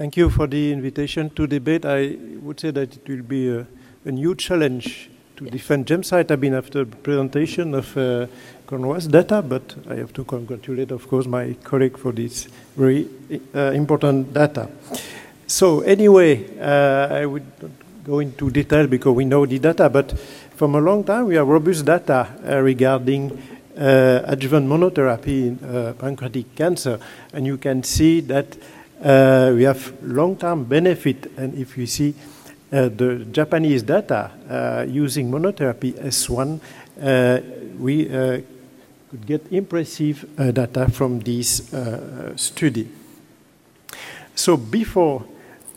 Thank 0.00 0.16
you 0.16 0.30
for 0.30 0.46
the 0.46 0.72
invitation 0.72 1.28
to 1.36 1.46
debate. 1.46 1.84
I 1.84 2.16
would 2.40 2.58
say 2.58 2.70
that 2.70 2.96
it 2.96 3.06
will 3.06 3.22
be 3.22 3.50
a, 3.50 3.66
a 4.06 4.10
new 4.10 4.34
challenge 4.34 5.10
to 5.36 5.44
defend 5.44 5.88
gemcitabine 5.88 6.56
after 6.56 6.86
the 6.86 6.96
presentation 6.96 7.74
of 7.74 7.94
uh, 7.98 8.26
Conroy's 8.66 9.06
data, 9.06 9.42
but 9.42 9.74
I 9.90 9.96
have 9.96 10.14
to 10.14 10.24
congratulate, 10.24 10.90
of 10.90 11.06
course, 11.06 11.26
my 11.26 11.54
colleague 11.64 11.98
for 11.98 12.12
this 12.12 12.48
very 12.78 13.10
uh, 13.54 13.72
important 13.72 14.32
data. 14.32 14.70
So 15.46 15.80
anyway, 15.80 16.48
uh, 16.58 17.08
I 17.10 17.26
would 17.26 17.44
not 17.60 17.70
go 18.02 18.20
into 18.20 18.48
detail 18.48 18.86
because 18.86 19.14
we 19.14 19.26
know 19.26 19.44
the 19.44 19.58
data, 19.58 19.90
but 19.90 20.18
from 20.56 20.76
a 20.76 20.80
long 20.80 21.04
time 21.04 21.26
we 21.26 21.34
have 21.34 21.46
robust 21.46 21.84
data 21.84 22.26
uh, 22.48 22.56
regarding 22.60 23.32
uh, 23.76 24.22
adjuvant 24.24 24.66
monotherapy 24.66 25.48
in 25.48 25.58
uh, 25.62 25.92
pancreatic 25.98 26.54
cancer, 26.56 26.98
and 27.34 27.44
you 27.44 27.58
can 27.58 27.82
see 27.82 28.20
that 28.22 28.56
uh, 29.02 29.52
we 29.54 29.62
have 29.64 29.92
long-term 30.02 30.64
benefit, 30.64 31.32
and 31.36 31.54
if 31.54 31.76
you 31.78 31.86
see 31.86 32.14
uh, 32.72 32.88
the 32.88 33.26
Japanese 33.32 33.82
data 33.82 34.30
uh, 34.48 34.84
using 34.88 35.30
monotherapy 35.30 35.92
S1, 35.94 36.60
uh, 37.02 37.40
we 37.78 38.08
uh, 38.08 38.40
could 39.10 39.26
get 39.26 39.46
impressive 39.50 40.24
uh, 40.38 40.50
data 40.50 40.88
from 40.88 41.18
this 41.20 41.72
study. 42.36 42.88
So 44.34 44.56
before 44.56 45.24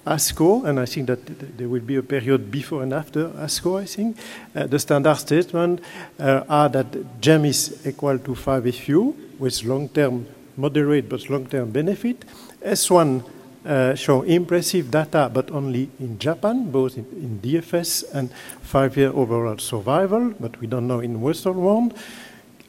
ASCO, 0.05 0.66
and 0.66 0.80
I 0.80 0.86
think 0.86 1.08
that 1.08 1.58
there 1.58 1.67
will 1.67 1.81
be 1.81 1.95
a 1.95 2.03
period 2.03 2.52
before 2.52 2.84
and 2.84 2.94
after 2.94 3.30
ASCO, 3.30 3.81
I 3.81 3.86
think. 3.86 4.17
The 4.53 4.78
standard 4.78 5.16
statement 5.16 5.80
are 6.20 6.70
that 6.70 7.22
GEM 7.22 7.45
is 7.45 7.88
equal 7.88 8.20
to 8.20 8.31
5FU 8.31 9.40
with 9.40 9.64
long-term 9.64 10.28
moderate 10.57 11.09
but 11.09 11.30
long-term 11.30 11.72
benefit. 11.72 12.25
S1 12.61 13.23
uh, 13.66 13.95
show 13.95 14.23
impressive 14.23 14.91
data, 14.91 15.30
but 15.33 15.50
only 15.52 15.89
in 16.00 16.19
Japan, 16.19 16.69
both 16.69 16.97
in, 16.97 17.05
in 17.14 17.39
DFS 17.39 18.03
and 18.14 18.31
five-year 18.61 19.09
overall 19.09 19.58
survival, 19.58 20.33
but 20.39 20.59
we 20.59 20.67
don't 20.67 20.88
know 20.88 21.00
in 21.00 21.22
Western 21.22 21.58
world. 21.58 21.94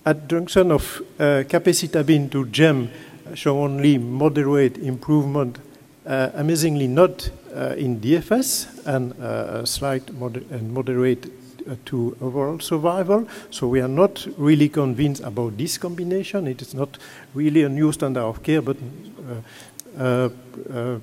Adjunction 0.07 0.71
of 0.71 1.03
uh, 1.19 1.43
to 1.45 2.47
GEM 2.47 2.91
show 3.35 3.59
only 3.59 3.99
moderate 3.99 4.79
improvement, 4.79 5.59
uh, 6.07 6.31
amazingly 6.35 6.87
not 6.87 7.31
uh, 7.55 7.75
in 7.77 8.01
DFS, 8.01 8.87
and 8.87 9.15
uh, 9.21 9.63
a 9.63 9.67
slight 9.67 10.13
moder 10.13 10.43
and 10.51 10.73
moderate 10.73 11.27
uh, 11.27 11.44
to 11.87 12.17
overall 12.21 12.59
survival. 12.61 13.27
So 13.51 13.69
we 13.69 13.81
are 13.81 13.89
not 13.89 14.27
really 14.37 14.69
convinced 14.69 15.23
about 15.23 15.57
this 15.57 15.79
combination. 15.79 16.47
It 16.47 16.63
is 16.63 16.75
not 16.75 16.99
really 17.35 17.63
a 17.63 17.69
new 17.69 17.93
standard 17.93 18.23
of 18.23 18.43
care, 18.43 18.63
but 18.63 18.77
uh, 18.77 19.99
uh, 19.99 20.29
uh, 20.71 20.99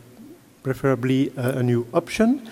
preferably 0.64 1.31
a 1.36 1.64
new 1.64 1.88
option. 1.94 2.48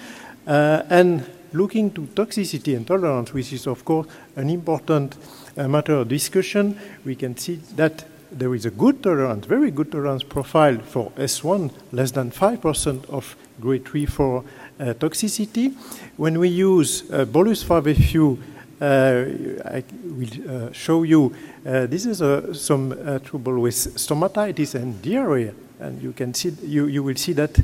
and 0.46 1.26
looking 1.54 1.92
to 1.92 2.02
toxicity 2.16 2.76
and 2.76 2.86
tolerance, 2.86 3.34
which 3.34 3.54
is 3.54 3.68
of 3.68 3.84
course 3.84 4.08
an 4.36 4.50
important 4.50 5.16
matter 5.56 5.94
of 5.94 6.08
discussion, 6.08 6.78
we 7.06 7.16
can 7.16 7.36
see 7.38 7.56
that 7.76 8.06
there 8.32 8.54
is 8.56 8.66
a 8.66 8.72
good 8.72 9.02
tolerance, 9.02 9.46
very 9.46 9.72
good 9.72 9.92
tolerance 9.92 10.24
profile 10.24 10.78
for 10.80 11.12
S1, 11.12 11.72
less 11.92 12.12
than 12.12 12.32
5% 12.32 13.10
of 13.10 13.36
grade 13.60 13.86
3 13.86 14.06
4 14.06 14.38
uh, 14.38 14.44
toxicity. 14.80 15.74
When 16.18 16.40
we 16.40 16.50
use 16.50 17.04
uh, 17.12 17.26
bolus 17.26 17.64
5FU, 17.64 18.38
uh, 18.82 18.86
I 19.66 19.84
will 20.04 20.30
uh, 20.50 20.72
show 20.72 21.04
you, 21.04 21.36
uh, 21.66 21.86
this 21.86 22.06
is 22.06 22.22
uh, 22.22 22.54
some 22.54 22.92
trouble 23.24 23.60
with 23.60 23.76
stomatitis 23.76 24.76
and 24.76 25.02
diarrhea 25.02 25.54
and 25.80 26.02
you 26.02 26.12
can 26.12 26.34
see 26.34 26.54
you, 26.62 26.88
you 26.88 27.02
will 27.04 27.16
see 27.16 27.34
that 27.34 27.60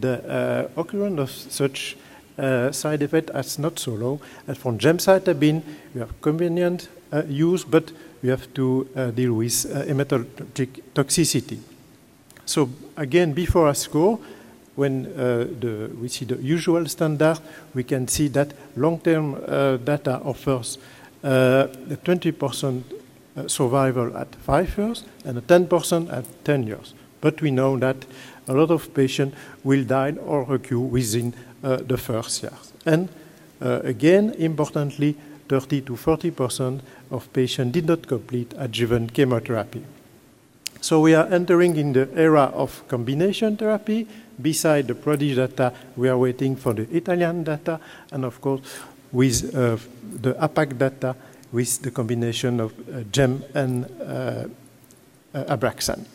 the 0.00 0.68
uh, 0.76 0.80
occurrence 0.80 1.20
of 1.20 1.30
such 1.30 1.96
uh, 2.38 2.72
side 2.72 3.02
effect 3.02 3.30
is 3.34 3.58
not 3.58 3.78
so 3.78 3.92
low. 3.92 4.20
And 4.46 4.56
for 4.56 4.72
gemcitabine, 4.72 5.62
we 5.94 6.00
have 6.00 6.20
convenient 6.20 6.88
uh, 7.12 7.22
use, 7.28 7.64
but 7.64 7.92
we 8.22 8.28
have 8.28 8.52
to 8.54 8.88
uh, 8.94 9.10
deal 9.10 9.34
with 9.34 9.66
uh, 9.66 9.82
hematologic 9.84 10.82
toxicity. 10.94 11.58
So 12.46 12.70
again, 12.96 13.32
before 13.32 13.70
ASCO, 13.70 14.20
when 14.78 15.06
uh, 15.06 15.44
the, 15.60 15.90
we 16.00 16.08
see 16.08 16.24
the 16.24 16.36
usual 16.36 16.86
standard, 16.86 17.38
we 17.74 17.82
can 17.82 18.06
see 18.06 18.28
that 18.28 18.52
long-term 18.76 19.34
data 19.84 20.20
offers 20.24 20.78
20% 21.22 22.82
survival 23.46 24.16
at 24.16 24.34
five 24.36 24.78
years 24.78 25.04
and 25.24 25.44
10% 25.46 26.12
at 26.12 26.24
10 26.44 26.66
years. 26.66 26.94
But 27.20 27.42
we 27.42 27.50
know 27.50 27.76
that 27.78 27.96
a 28.46 28.52
lot 28.54 28.70
of 28.70 28.94
patients 28.94 29.36
will 29.64 29.84
die 29.84 30.12
or 30.12 30.44
recur 30.44 30.78
within 30.78 31.34
uh, 31.62 31.76
the 31.76 31.96
first 31.96 32.42
year. 32.42 32.52
And 32.86 33.08
uh, 33.60 33.80
again, 33.82 34.34
importantly, 34.38 35.16
30 35.48 35.80
to 35.82 35.96
40 35.96 36.30
percent 36.30 36.82
of 37.10 37.32
patients 37.32 37.72
did 37.72 37.86
not 37.86 38.06
complete 38.06 38.54
adjuvant 38.56 39.12
chemotherapy. 39.14 39.84
So 40.80 41.00
we 41.00 41.14
are 41.14 41.26
entering 41.26 41.76
in 41.76 41.92
the 41.92 42.08
era 42.14 42.52
of 42.54 42.86
combination 42.88 43.56
therapy. 43.56 44.06
Beside 44.40 44.86
the 44.86 44.94
PRODIGE 44.94 45.34
data, 45.34 45.72
we 45.96 46.08
are 46.08 46.16
waiting 46.16 46.54
for 46.54 46.72
the 46.72 46.86
Italian 46.94 47.42
data, 47.42 47.80
and 48.12 48.24
of 48.24 48.40
course, 48.40 48.60
with 49.10 49.52
uh, 49.54 49.76
the 50.22 50.34
APACT 50.34 50.78
data, 50.78 51.16
with 51.50 51.82
the 51.82 51.90
combination 51.90 52.60
of 52.60 52.72
uh, 52.72 53.02
GEM 53.10 53.42
and 53.54 53.84
uh, 54.00 54.46
uh 55.34 55.56
Abraxane. 55.56 56.06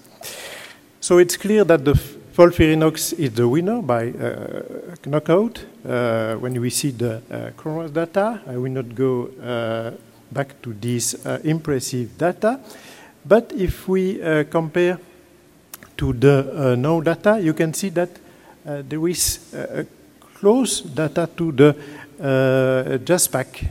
So 1.02 1.18
it's 1.18 1.36
clear 1.36 1.66
that 1.66 1.84
the 1.84 2.00
FOLFIRINOX 2.34 3.20
is 3.20 3.34
the 3.34 3.48
winner 3.48 3.82
by 3.82 4.10
uh, 4.10 4.64
knockout. 5.06 5.66
Uh, 5.86 6.36
when 6.36 6.60
we 6.60 6.70
see 6.70 6.92
the 6.92 7.22
uh, 7.30 7.88
data, 7.88 8.42
I 8.48 8.58
will 8.58 8.72
not 8.72 8.96
go 8.96 9.28
uh, 9.44 9.92
back 10.32 10.60
to 10.64 10.74
this 10.74 11.14
uh, 11.26 11.40
impressive 11.44 12.18
data. 12.18 12.60
But 13.26 13.54
if 13.56 13.88
we 13.88 14.22
uh, 14.22 14.44
compare 14.46 15.00
to 15.98 16.14
the 16.14 16.72
uh, 16.72 16.76
no 16.76 17.02
data, 17.02 17.40
you 17.40 17.54
can 17.54 17.74
see 17.74 17.90
that 17.90 18.10
there 18.66 19.08
is 19.10 19.54
close 20.40 20.82
data 20.82 21.30
to 21.36 21.52
the 21.52 21.70
uh, 22.20 22.98
JASPAC 22.98 23.68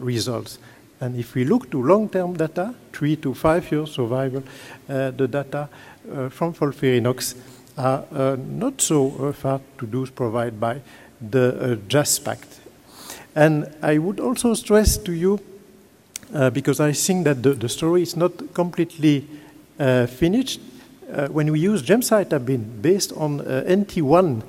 results. 0.00 0.58
And 1.00 1.16
if 1.16 1.34
we 1.34 1.44
look 1.44 1.70
to 1.70 1.82
long-term 1.82 2.36
data, 2.36 2.74
three 2.92 3.16
to 3.16 3.34
five 3.34 3.70
years 3.70 3.92
survival, 3.92 4.42
the 4.86 5.28
data 5.30 5.68
uh, 6.10 6.28
from 6.30 6.54
FOLFIRINOX 6.54 7.34
are 7.76 8.04
uh, 8.12 8.36
not 8.38 8.80
so 8.80 9.14
uh, 9.18 9.32
far 9.32 9.60
to 9.78 9.86
those 9.86 10.10
provided 10.10 10.58
by 10.58 10.80
the 11.20 11.78
JASPAC. 11.88 12.38
And 13.34 13.72
I 13.82 13.98
would 13.98 14.18
also 14.18 14.54
stress 14.54 14.96
to 14.98 15.12
you, 15.12 15.38
because 16.52 16.80
I 16.80 16.92
think 16.92 17.24
that 17.24 17.42
the, 17.42 17.54
the 17.54 17.68
story 17.68 18.02
is 18.02 18.16
not 18.16 18.32
completely 18.54 19.26
finished, 19.78 20.60
when 21.30 21.50
we 21.50 21.60
use 21.60 21.82
gemcitabine 21.82 22.82
based 22.82 23.12
on 23.12 23.40
NT1 23.40 24.42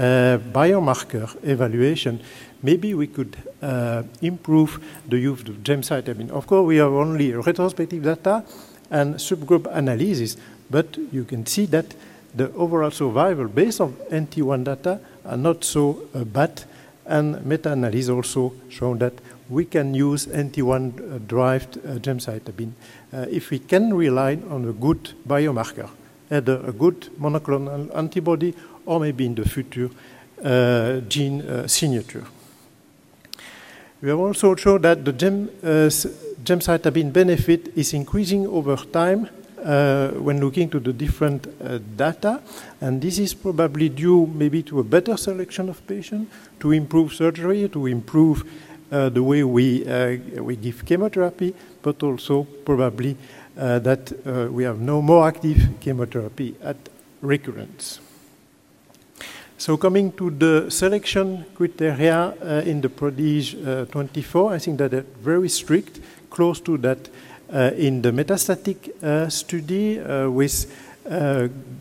uh, 0.00 0.38
biomarker 0.52 1.28
evaluation, 1.42 2.20
maybe 2.62 2.94
we 2.94 3.06
could 3.06 3.36
uh, 3.60 4.02
improve 4.22 4.80
the 5.08 5.18
use 5.18 5.40
of 5.42 5.62
gemcitabine. 5.62 6.30
Of 6.30 6.46
course, 6.46 6.66
we 6.66 6.76
have 6.76 6.92
only 6.92 7.34
retrospective 7.34 8.02
data 8.02 8.44
and 8.90 9.16
subgroup 9.16 9.66
analysis, 9.70 10.36
but 10.70 10.96
you 11.12 11.24
can 11.24 11.44
see 11.44 11.66
that 11.66 11.94
the 12.34 12.52
overall 12.52 12.90
survival 12.90 13.48
based 13.48 13.80
on 13.80 13.92
NT1 14.10 14.64
data 14.64 15.00
are 15.24 15.36
not 15.36 15.64
so 15.64 16.08
uh, 16.14 16.24
bad, 16.24 16.62
and 17.10 17.44
meta-analysis 17.44 18.08
also 18.08 18.52
shown 18.68 18.98
that 18.98 19.12
we 19.48 19.64
can 19.64 19.92
use 19.94 20.26
NT1 20.26 21.26
derived 21.26 21.78
uh, 21.78 21.98
gemcitabine 21.98 22.72
uh, 23.12 23.26
if 23.28 23.50
we 23.50 23.58
can 23.58 23.92
rely 23.92 24.38
on 24.48 24.68
a 24.68 24.72
good 24.72 25.10
biomarker, 25.26 25.90
either 26.30 26.62
a 26.64 26.72
good 26.72 27.10
monoclonal 27.20 27.94
antibody 27.96 28.54
or 28.86 29.00
maybe 29.00 29.26
in 29.26 29.34
the 29.34 29.48
future 29.48 29.90
uh, 30.44 31.00
gene 31.00 31.42
uh, 31.42 31.66
signature. 31.66 32.24
We 34.00 34.08
have 34.08 34.20
also 34.20 34.54
shown 34.54 34.82
that 34.82 35.04
the 35.04 35.12
gem, 35.12 35.50
uh, 35.62 35.90
gemcitabine 36.42 37.12
benefit 37.12 37.76
is 37.76 37.92
increasing 37.92 38.46
over 38.46 38.76
time 38.76 39.28
uh, 39.64 40.08
when 40.12 40.40
looking 40.40 40.68
to 40.70 40.80
the 40.80 40.92
different 40.92 41.46
uh, 41.46 41.78
data. 41.96 42.42
And 42.80 43.00
this 43.00 43.18
is 43.18 43.34
probably 43.34 43.88
due 43.88 44.26
maybe 44.26 44.62
to 44.64 44.80
a 44.80 44.84
better 44.84 45.16
selection 45.16 45.68
of 45.68 45.86
patients, 45.86 46.32
to 46.60 46.72
improve 46.72 47.12
surgery, 47.12 47.68
to 47.68 47.86
improve 47.86 48.44
uh, 48.90 49.08
the 49.08 49.22
way 49.22 49.44
we, 49.44 49.86
uh, 49.86 50.42
we 50.42 50.56
give 50.56 50.84
chemotherapy, 50.84 51.54
but 51.80 52.02
also 52.02 52.42
probably 52.64 53.16
uh, 53.56 53.78
that 53.78 54.12
uh, 54.26 54.50
we 54.50 54.64
have 54.64 54.80
no 54.80 55.00
more 55.00 55.28
active 55.28 55.68
chemotherapy 55.80 56.56
at 56.62 56.76
recurrence. 57.20 58.00
So 59.58 59.76
coming 59.76 60.10
to 60.12 60.30
the 60.30 60.70
selection 60.70 61.44
criteria 61.54 62.32
in 62.64 62.80
the 62.80 62.88
PRODIGE 62.88 63.90
24, 63.90 64.54
I 64.54 64.58
think 64.58 64.78
that 64.78 64.90
they're 64.90 65.04
very 65.22 65.50
strict, 65.50 66.00
close 66.30 66.60
to 66.60 66.78
that 66.78 67.10
in 67.52 68.02
the 68.02 68.12
metastatic 68.12 69.02
uh, 69.02 69.28
study 69.28 69.98
uh, 69.98 70.28
with 70.30 70.66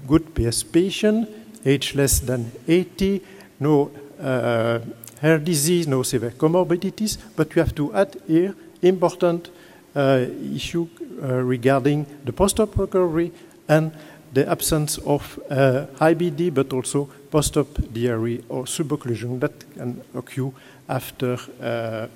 good 0.07 0.33
PS 0.33 0.63
patient 0.63 1.29
age 1.65 1.95
less 1.95 2.19
than 2.19 2.51
80, 2.67 3.21
no 3.59 3.91
uh, 4.21 4.79
hair 5.21 5.37
disease, 5.37 5.87
no 5.87 6.03
severe 6.03 6.31
comorbidities, 6.31 7.17
but 7.35 7.53
we 7.55 7.59
have 7.59 7.75
to 7.75 7.93
add 7.93 8.15
here 8.27 8.55
important 8.81 9.49
uh, 9.95 10.25
issue 10.55 10.87
uh, 11.21 11.33
regarding 11.35 12.05
the 12.23 12.31
post-op 12.31 12.77
recovery 12.77 13.31
and 13.67 13.91
the 14.33 14.49
absence 14.49 14.97
of 14.99 15.39
uh, 15.49 15.85
IBD, 15.99 16.53
but 16.53 16.73
also 16.73 17.09
post-op 17.31 17.67
diarrhea 17.93 18.41
or 18.49 18.65
subocclusion 18.65 19.39
that 19.39 19.53
can 19.73 20.01
occur 20.13 20.51
after 20.87 21.37
uh, 21.61 22.07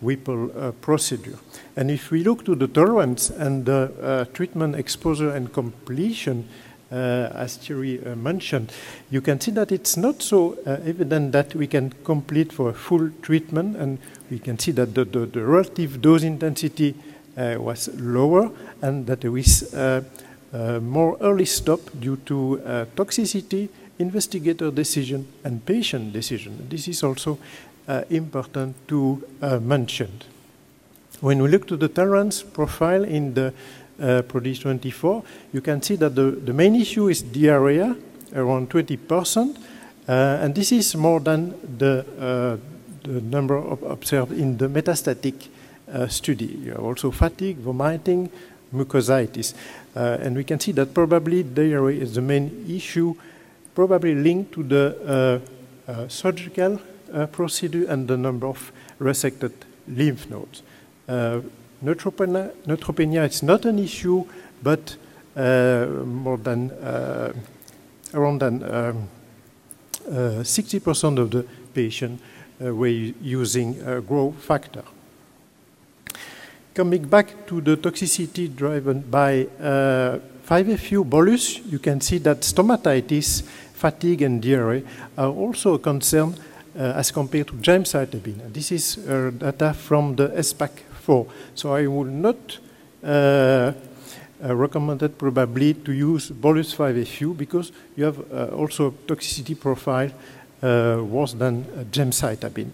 Whipple 0.00 0.50
uh, 0.56 0.72
procedure. 0.80 1.38
And 1.76 1.90
if 1.90 2.10
we 2.10 2.24
look 2.24 2.44
to 2.46 2.54
the 2.54 2.66
tolerance 2.66 3.28
and 3.28 3.66
the 3.66 3.92
uh, 4.00 4.24
treatment 4.32 4.76
exposure 4.76 5.30
and 5.30 5.52
completion, 5.52 6.48
uh, 6.90 7.28
as 7.34 7.58
Thierry 7.58 8.00
uh, 8.04 8.16
mentioned, 8.16 8.72
you 9.10 9.20
can 9.20 9.38
see 9.40 9.50
that 9.52 9.70
it's 9.70 9.98
not 9.98 10.22
so 10.22 10.56
evident 10.64 11.32
that 11.32 11.54
we 11.54 11.66
can 11.66 11.92
complete 12.02 12.50
for 12.50 12.72
full 12.72 13.10
treatment, 13.20 13.76
and 13.76 13.98
we 14.30 14.38
can 14.38 14.58
see 14.58 14.72
that 14.72 14.94
the, 14.94 15.04
the, 15.04 15.26
the 15.26 15.44
relative 15.44 16.00
dose 16.00 16.22
intensity 16.22 16.94
was 17.36 17.88
lower, 17.94 18.50
and 18.82 19.06
that 19.06 19.20
there 19.20 19.36
is 19.36 19.72
more 20.80 21.16
early 21.20 21.44
stop 21.44 21.80
due 21.98 22.16
to 22.26 22.60
uh, 22.64 22.84
toxicity, 22.96 23.68
investigator 23.98 24.70
decision, 24.70 25.26
and 25.44 25.64
patient 25.64 26.12
decision. 26.12 26.66
This 26.68 26.88
is 26.88 27.02
also 27.02 27.38
uh, 27.86 28.02
important 28.10 28.74
to 28.88 29.22
mention. 29.62 30.10
When 31.20 31.42
we 31.42 31.48
look 31.48 31.66
to 31.68 31.76
the 31.76 31.88
tolerance 31.88 32.42
profile 32.42 33.04
in 33.04 33.34
the 33.34 33.52
uh, 34.00 34.22
PRODIGE 34.22 34.60
24, 34.60 35.22
you 35.52 35.60
can 35.60 35.82
see 35.82 35.96
that 35.96 36.14
the, 36.14 36.30
the 36.30 36.52
main 36.52 36.74
issue 36.74 37.08
is 37.08 37.20
diarrhea, 37.20 37.94
around 38.34 38.70
20%, 38.70 39.56
uh, 40.08 40.38
and 40.40 40.54
this 40.54 40.72
is 40.72 40.96
more 40.96 41.20
than 41.20 41.54
the, 41.78 42.06
uh, 42.18 42.56
the 43.06 43.20
number 43.20 43.56
observed 43.56 44.32
in 44.32 44.56
the 44.56 44.68
metastatic 44.68 45.48
uh, 45.92 46.08
study. 46.08 46.46
You 46.46 46.70
have 46.72 46.84
also 46.84 47.10
fatigue, 47.10 47.58
vomiting, 47.58 48.30
mucositis. 48.72 49.54
Uh, 49.94 50.18
and 50.20 50.36
we 50.36 50.44
can 50.44 50.60
see 50.60 50.72
that 50.72 50.94
probably 50.94 51.42
diarrhea 51.42 52.00
is 52.00 52.14
the 52.14 52.20
main 52.20 52.64
issue, 52.68 53.14
probably 53.74 54.14
linked 54.14 54.52
to 54.52 54.62
the 54.62 55.40
uh, 55.88 55.90
uh, 55.90 56.08
surgical 56.08 56.80
procedure 57.32 57.86
and 57.88 58.06
the 58.06 58.16
number 58.16 58.46
of 58.46 58.70
resected 59.00 59.52
lymph 59.88 60.30
nodes. 60.30 60.62
neutropenia, 61.82 62.52
neutropenia 62.66 63.28
is 63.28 63.42
not 63.42 63.64
an 63.64 63.80
issue, 63.80 64.24
but 64.62 64.96
more 65.34 66.38
than 66.38 66.70
around 68.14 68.40
than 68.40 68.60
60% 70.08 71.04
um, 71.04 71.18
of 71.18 71.30
the 71.30 71.44
patients 71.74 72.22
uh, 72.62 72.74
were 72.74 72.88
using 72.88 73.80
uh, 73.82 74.00
growth 74.00 74.34
factor. 74.34 74.84
Coming 76.72 77.02
back 77.02 77.46
to 77.48 77.60
the 77.60 77.76
toxicity 77.76 78.54
driven 78.54 79.00
by 79.00 79.48
uh, 79.60 80.20
5-FU 80.46 81.02
bolus, 81.04 81.58
you 81.66 81.80
can 81.80 82.00
see 82.00 82.18
that 82.18 82.42
stomatitis, 82.42 83.42
fatigue, 83.74 84.22
and 84.22 84.40
diarrhea 84.40 84.84
are 85.18 85.30
also 85.30 85.74
a 85.74 85.78
concern 85.80 86.32
uh, 86.76 86.94
as 86.94 87.10
compared 87.10 87.48
to 87.48 87.54
gemcitabine. 87.54 88.52
This 88.52 88.70
is 88.70 88.98
uh, 88.98 89.32
data 89.36 89.74
from 89.74 90.14
the 90.14 90.28
ESPAC4. 90.28 91.28
So 91.56 91.74
I 91.74 91.88
would 91.88 92.12
not 92.12 92.58
uh, 93.02 93.72
uh, 94.42 94.54
recommend 94.54 95.02
it 95.02 95.18
probably 95.18 95.74
to 95.74 95.92
use 95.92 96.30
bolus 96.30 96.72
5-FU 96.72 97.34
because 97.34 97.72
you 97.96 98.04
have 98.04 98.32
uh, 98.32 98.54
also 98.54 98.86
a 98.86 98.92
toxicity 98.92 99.58
profile 99.58 100.12
uh, 100.62 101.02
worse 101.02 101.32
than 101.32 101.64
gemcitabine. 101.90 102.70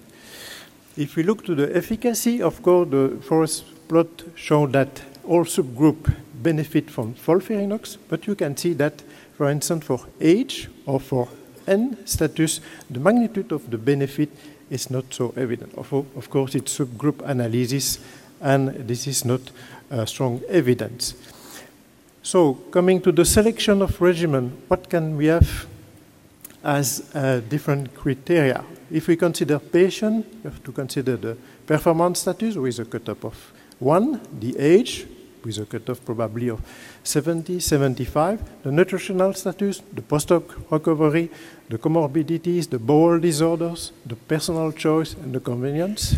If 0.98 1.16
we 1.16 1.22
look 1.22 1.46
to 1.46 1.54
the 1.54 1.74
efficacy, 1.74 2.42
of 2.42 2.62
course, 2.62 2.90
the 2.90 3.18
forest 3.22 3.64
plot 3.88 4.24
show 4.34 4.66
that 4.68 5.02
all 5.24 5.44
subgroup 5.44 6.14
benefit 6.42 6.90
from 6.90 7.14
FOLFIRINOX, 7.14 7.98
but 8.08 8.26
you 8.26 8.34
can 8.34 8.56
see 8.56 8.72
that, 8.74 9.02
for 9.36 9.50
instance, 9.50 9.84
for 9.84 10.00
age 10.20 10.68
or 10.86 11.00
for 11.00 11.28
N 11.66 11.96
status, 12.06 12.60
the 12.88 13.00
magnitude 13.00 13.52
of 13.52 13.70
the 13.70 13.78
benefit 13.78 14.30
is 14.70 14.90
not 14.90 15.12
so 15.12 15.32
evident. 15.36 15.74
Of, 15.74 15.92
of 15.92 16.30
course, 16.30 16.54
it's 16.54 16.78
subgroup 16.78 17.22
analysis, 17.28 17.98
and 18.40 18.68
this 18.88 19.06
is 19.06 19.24
not 19.24 19.40
uh, 19.90 20.04
strong 20.04 20.40
evidence. 20.48 21.14
So, 22.22 22.54
coming 22.70 23.00
to 23.02 23.12
the 23.12 23.24
selection 23.24 23.82
of 23.82 24.00
regimen, 24.00 24.50
what 24.68 24.88
can 24.88 25.16
we 25.16 25.26
have 25.26 25.66
as 26.64 27.08
uh, 27.14 27.40
different 27.48 27.94
criteria? 27.94 28.64
If 28.90 29.08
we 29.08 29.16
consider 29.16 29.58
patient, 29.58 30.26
you 30.32 30.50
have 30.50 30.62
to 30.64 30.72
consider 30.72 31.16
the 31.16 31.36
performance 31.66 32.20
status 32.20 32.56
with 32.56 32.78
a 32.78 32.84
cutoff 32.84 33.24
of 33.24 33.52
one, 33.78 34.20
the 34.40 34.58
age, 34.58 35.06
with 35.44 35.58
a 35.58 35.66
cutoff 35.66 36.04
probably 36.04 36.48
of 36.48 36.60
70, 37.04 37.60
75, 37.60 38.40
the 38.62 38.72
nutritional 38.72 39.32
status, 39.32 39.80
the 39.92 40.02
post-op 40.02 40.70
recovery, 40.70 41.30
the 41.68 41.78
comorbidities, 41.78 42.68
the 42.68 42.78
bowel 42.78 43.20
disorders, 43.20 43.92
the 44.04 44.16
personal 44.16 44.72
choice, 44.72 45.14
and 45.14 45.32
the 45.32 45.40
convenience. 45.40 46.16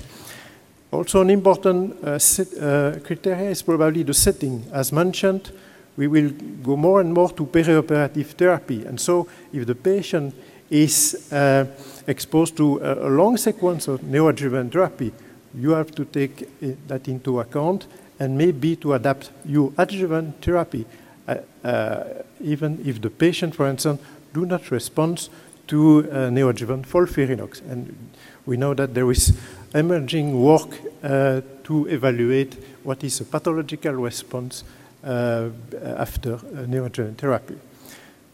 Also, 0.90 1.20
an 1.20 1.30
important 1.30 2.02
uh, 2.02 2.18
set, 2.18 2.48
uh, 2.54 2.98
criteria 3.00 3.50
is 3.50 3.62
probably 3.62 4.02
the 4.02 4.14
setting. 4.14 4.64
As 4.72 4.90
mentioned, 4.90 5.52
we 5.98 6.06
will 6.06 6.30
go 6.62 6.76
more 6.76 7.00
and 7.02 7.12
more 7.12 7.30
to 7.30 7.44
perioperative 7.44 8.28
therapy. 8.28 8.86
And 8.86 8.98
so, 8.98 9.28
if 9.52 9.66
the 9.66 9.74
patient 9.74 10.34
is 10.70 11.30
uh, 11.32 11.66
exposed 12.06 12.56
to 12.56 12.78
a, 12.78 13.08
a 13.08 13.10
long 13.10 13.36
sequence 13.36 13.88
of 13.88 14.00
neoadjuvant 14.00 14.72
therapy, 14.72 15.12
you 15.54 15.70
have 15.70 15.92
to 15.92 16.04
take 16.04 16.48
that 16.88 17.08
into 17.08 17.40
account 17.40 17.86
and 18.18 18.36
maybe 18.36 18.76
to 18.76 18.94
adapt 18.94 19.30
your 19.44 19.72
adjuvant 19.78 20.42
therapy, 20.42 20.84
uh, 21.26 21.36
uh, 21.64 22.04
even 22.40 22.82
if 22.84 23.00
the 23.00 23.10
patient, 23.10 23.54
for 23.54 23.66
instance, 23.68 24.00
do 24.34 24.44
not 24.44 24.70
respond 24.70 25.28
to 25.66 26.08
uh, 26.10 26.30
neoadjuvant 26.30 26.86
FOLFIRINOX. 26.86 27.60
And 27.70 28.10
we 28.46 28.56
know 28.56 28.74
that 28.74 28.94
there 28.94 29.10
is 29.10 29.36
emerging 29.74 30.42
work 30.42 30.68
uh, 31.02 31.42
to 31.64 31.86
evaluate 31.86 32.56
what 32.82 33.04
is 33.04 33.20
a 33.20 33.24
pathological 33.24 33.92
response 33.92 34.64
uh, 35.04 35.50
after 35.96 36.38
neoadjuvant 36.38 37.18
therapy. 37.18 37.56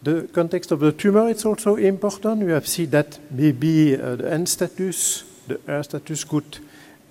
The 0.03 0.29
context 0.33 0.71
of 0.71 0.81
the 0.81 0.93
tumor 0.93 1.29
is 1.31 1.45
also 1.45 1.77
important. 1.77 2.43
We 2.43 2.53
have 2.53 2.69
seen 2.69 2.91
that 2.91 3.19
maybe 3.31 3.97
uh, 3.97 4.17
the 4.17 4.33
N 4.33 4.47
status, 4.47 5.25
the 5.49 5.59
R 5.67 5.83
status 5.83 6.25
could 6.25 6.59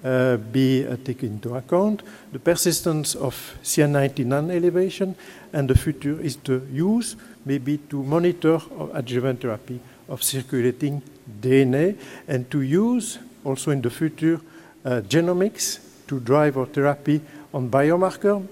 uh, 0.04 0.38
be 0.38 0.86
uh, 0.86 0.98
taken 1.04 1.34
into 1.34 1.56
account, 1.56 2.04
the 2.32 2.40
persistence 2.40 3.16
of 3.16 3.58
CA19 3.64 4.52
elevation, 4.54 5.16
and 5.54 5.70
the 5.70 5.78
future 5.78 6.20
is 6.20 6.36
to 6.38 6.68
use 6.72 7.16
maybe 7.46 7.78
to 7.90 8.04
monitor 8.04 8.60
adjuvant 8.94 9.42
therapy 9.42 9.80
of 10.10 10.22
circulating 10.24 11.02
DNA 11.42 11.98
and 12.28 12.50
to 12.52 12.62
use 12.62 13.20
also 13.44 13.72
in 13.72 13.82
the 13.82 13.90
future 13.90 14.40
uh, 14.86 15.02
genomics 15.08 15.80
to 16.08 16.20
drive 16.20 16.58
our 16.58 16.66
therapy 16.66 17.22
on 17.54 17.70
biomarker 17.70 18.46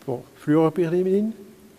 for 0.00 0.22
fluoropyrimidine, 0.44 1.32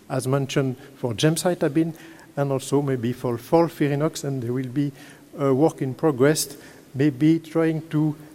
as 0.08 0.26
mentioned 0.26 0.76
for 0.96 1.12
gemcitabine, 1.14 1.94
and 2.36 2.52
also 2.52 2.82
maybe 2.82 3.12
for 3.12 3.36
FOLFIRINOX, 3.36 4.24
and 4.24 4.42
there 4.42 4.52
will 4.52 4.68
be 4.68 4.92
a 5.38 5.52
work 5.54 5.82
in 5.82 5.94
progress, 5.94 6.56
maybe 6.94 7.38
trying 7.38 7.86
to 7.88 8.16
uh, 8.16 8.29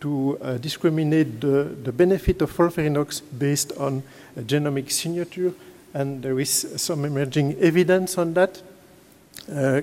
to 0.00 0.38
uh, 0.40 0.58
discriminate 0.58 1.40
the, 1.40 1.64
the, 1.82 1.92
benefit 1.92 2.40
of 2.42 2.52
FOLFIRINOX 2.52 3.22
based 3.36 3.72
on 3.78 4.02
a 4.36 4.42
genomic 4.42 4.90
signature, 4.90 5.52
and 5.94 6.22
there 6.22 6.38
is 6.38 6.50
some 6.76 7.04
emerging 7.04 7.56
evidence 7.58 8.16
on 8.18 8.34
that. 8.34 8.62
Uh, 9.52 9.80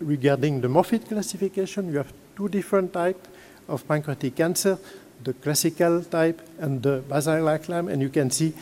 regarding 0.00 0.60
the 0.60 0.68
Moffitt 0.68 1.08
classification, 1.08 1.90
you 1.90 1.98
have 1.98 2.12
two 2.36 2.48
different 2.48 2.92
types 2.92 3.28
of 3.68 3.86
pancreatic 3.86 4.36
cancer, 4.36 4.78
the 5.24 5.34
classical 5.34 6.02
type 6.04 6.40
and 6.58 6.82
the 6.82 7.02
basal-like 7.08 7.68
Lyme, 7.68 7.88
and 7.88 8.00
you 8.00 8.08
can 8.08 8.30
see 8.30 8.54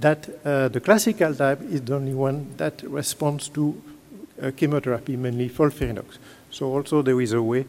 that 0.00 0.28
uh, 0.44 0.68
the 0.68 0.80
classical 0.80 1.34
type 1.34 1.60
is 1.62 1.82
the 1.82 1.94
only 1.94 2.14
one 2.14 2.54
that 2.56 2.82
responds 2.84 3.48
to 3.48 3.80
uh, 4.40 4.50
chemotherapy, 4.56 5.16
mainly 5.16 5.48
FOLFIRINOX. 5.48 6.18
So 6.50 6.66
also 6.66 7.02
there 7.02 7.20
is 7.20 7.32
a 7.32 7.42
way 7.42 7.66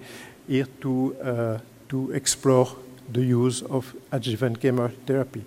here 0.47 0.67
to, 0.81 1.15
uh, 1.21 1.57
to 1.89 2.11
explore 2.11 2.67
the 3.11 3.21
use 3.21 3.61
of 3.63 3.95
adjuvant 4.11 4.59
chemotherapy. 4.59 5.43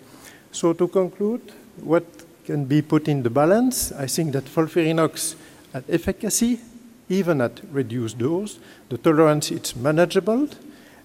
So 0.52 0.73
to 0.73 0.88
conclude, 0.88 1.43
what 1.81 2.05
can 2.45 2.64
be 2.64 2.83
put 2.83 3.09
in 3.09 3.23
the 3.23 3.31
balance? 3.31 3.93
I 3.93 4.07
think 4.07 4.33
that 4.33 4.45
FOLFIRINOX 4.45 5.35
at 5.75 5.85
efficacy, 5.88 6.61
even 7.09 7.40
at 7.40 7.61
reduced 7.71 8.19
dose, 8.19 8.59
the 8.88 8.99
tolerance 8.99 9.50
is 9.50 9.76
manageable, 9.76 10.49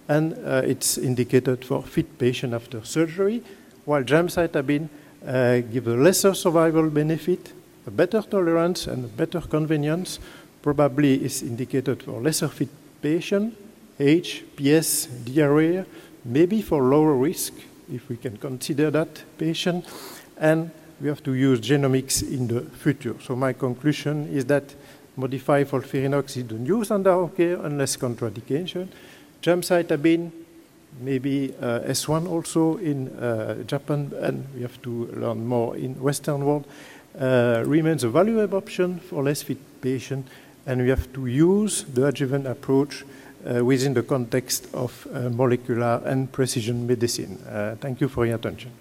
and 0.08 0.34
uh, 0.46 0.62
it's 0.66 0.98
indicated 0.98 1.66
for 1.66 1.82
fit 1.84 2.18
patient 2.18 2.54
after 2.54 2.84
surgery, 2.84 3.44
while 3.86 4.04
gemcitabine 4.04 4.90
uh, 5.26 5.60
gives 5.60 5.88
a 5.88 5.96
lesser 5.96 6.34
survival 6.34 6.90
benefit 6.90 7.54
a 7.86 7.92
better 7.92 8.22
tolerance 8.22 8.88
and 8.88 9.06
a 9.06 9.08
better 9.08 9.42
convenience 9.42 10.20
probably 10.62 11.24
is 11.24 11.44
indicated 11.44 12.04
for 12.04 12.22
lesser 12.22 12.48
fit 12.48 12.70
patient, 13.02 13.56
age, 14.00 14.44
PS, 14.56 15.06
diarrhea, 15.06 15.86
maybe 16.26 16.62
for 16.62 16.82
lower 16.84 17.14
risk, 17.14 17.54
if 17.92 18.10
we 18.10 18.18
can 18.18 18.38
consider 18.38 18.90
that 18.92 19.24
patient, 19.38 19.86
and 20.38 20.72
we 21.02 21.08
have 21.08 21.24
to 21.24 21.34
use 21.34 21.60
genomics 21.60 22.24
in 22.24 22.48
the 22.48 22.62
future. 22.62 23.16
So 23.22 23.36
my 23.36 23.54
conclusion 23.54 24.28
is 24.30 24.46
that 24.46 24.74
modified 25.16 25.68
FOLFIRINOX 25.68 26.38
is 26.38 26.48
the 26.48 26.56
new 26.56 26.84
standard 26.84 27.12
of 27.12 27.36
care 27.36 27.56
unless 27.64 27.98
contraindication. 27.98 28.88
Gemcitabine, 29.42 30.32
maybe 31.02 31.54
uh, 31.62 31.82
S1 31.82 32.30
also 32.30 32.78
in 32.78 33.10
uh, 33.10 33.64
Japan, 33.64 34.12
and 34.22 34.48
we 34.56 34.62
have 34.62 34.82
to 34.84 35.08
learn 35.14 35.46
more 35.46 35.76
in 35.76 35.96
Western 36.02 36.46
world, 36.46 36.66
uh, 37.20 37.64
remains 37.66 38.04
a 38.04 38.10
valuable 38.10 38.58
option 38.58 39.00
for 39.00 39.24
less 39.24 39.42
fit 39.42 39.58
patients, 39.82 40.32
and 40.66 40.82
we 40.82 40.90
have 40.90 41.12
to 41.14 41.28
use 41.28 41.84
the 41.84 42.08
adjuvant 42.08 42.48
approach 42.48 43.04
within 43.64 43.94
the 43.94 44.04
context 44.04 44.68
of 44.74 45.08
uh, 45.14 45.30
molecular 45.30 46.02
and 46.06 46.32
precision 46.32 46.88
medicine. 46.88 47.38
Uh, 47.48 47.76
thank 47.80 48.02
you 48.02 48.08
for 48.08 48.26
your 48.26 48.36
attention. 48.36 48.72